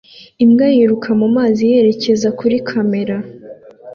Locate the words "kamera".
2.69-3.17